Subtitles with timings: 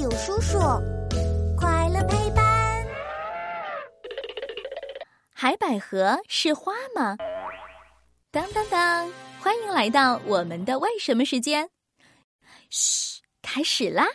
[0.00, 0.58] 有叔叔，
[1.58, 2.86] 快乐陪伴。
[5.30, 7.18] 海百合是花吗？
[8.30, 9.06] 当当当！
[9.42, 11.68] 欢迎来到我们的为什么时间。
[12.70, 14.06] 嘘，开始啦！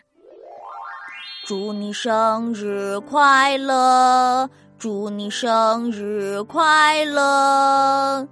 [1.46, 4.50] 祝你生日快乐！
[4.80, 8.28] 祝你生日快乐！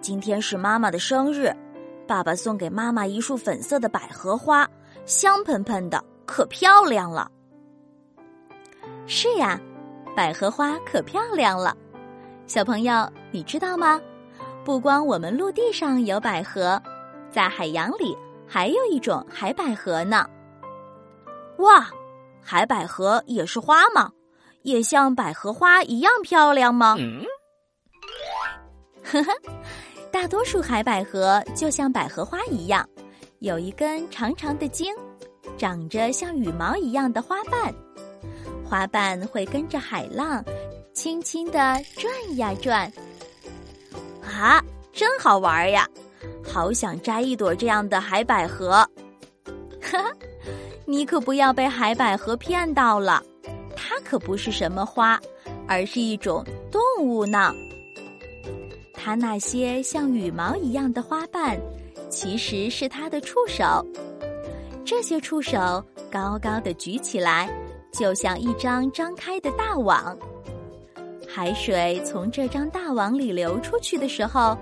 [0.00, 1.54] 今天是妈妈的生日，
[2.08, 4.66] 爸爸送给妈妈一束粉色的百合花，
[5.04, 7.28] 香喷喷的，可漂亮了。
[9.08, 9.60] 是呀，
[10.14, 11.76] 百合花可漂亮了。
[12.46, 14.00] 小朋友，你知道吗？
[14.64, 16.80] 不光我们陆地上有百合，
[17.32, 18.16] 在海洋里
[18.46, 20.24] 还有一种海百合呢。
[21.58, 21.90] 哇，
[22.40, 24.12] 海百合也是花吗？
[24.62, 26.96] 也像百合花一样漂亮吗？
[29.02, 29.32] 呵呵，
[30.12, 32.88] 大多数海百合就像百合花一样，
[33.40, 34.94] 有一根长长的茎，
[35.60, 37.74] 长着像羽毛一样的花瓣，
[38.64, 40.42] 花瓣会跟着海浪
[40.94, 42.90] 轻轻地转呀转。
[44.24, 45.86] 啊，真好玩呀！
[46.42, 48.70] 好想摘一朵这样的海百合。
[49.82, 50.16] 哈哈，
[50.86, 53.22] 你可不要被海百合骗到了，
[53.76, 55.20] 它可不是什么花，
[55.68, 57.52] 而是一种动物呢。
[58.94, 61.60] 它那些像羽毛一样的花瓣，
[62.08, 63.84] 其实是它的触手。
[64.84, 67.48] 这些触手高高的举起来，
[67.92, 70.16] 就像一张张开的大网。
[71.28, 74.56] 海水从这张大网里流出去的时候，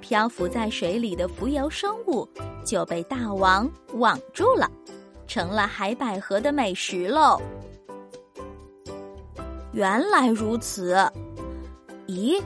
[0.00, 2.28] 漂浮在水里的浮游生物
[2.64, 4.70] 就被大网网住了，
[5.26, 7.40] 成了海百合的美食喽。
[9.72, 10.94] 原来如此，
[12.06, 12.40] 咦，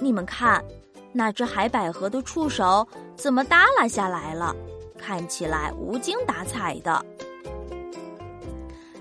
[0.00, 0.64] 你们看，
[1.12, 4.54] 那只海百合的触手怎么耷拉下来了？
[4.98, 7.04] 看起来无精打采的。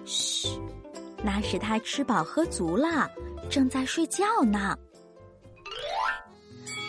[0.06, 0.50] 嘘，
[1.24, 3.10] 那是它吃饱喝足了。
[3.50, 4.78] 正在睡觉呢，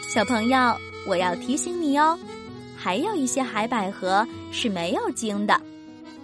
[0.08, 0.58] 小朋友，
[1.06, 2.18] 我要提醒你哦，
[2.76, 5.60] 还有一些海百合是没有茎的，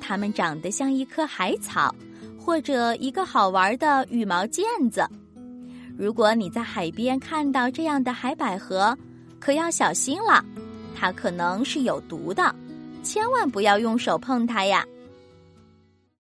[0.00, 1.94] 它们长得像一棵海草，
[2.37, 5.09] 或者一个好玩的羽毛毽子。
[5.97, 8.97] 如果你在海边看到这样的海百合，
[9.39, 10.44] 可要小心了，
[10.97, 12.53] 它可能是有毒的，
[13.05, 14.85] 千万不要用手碰它呀。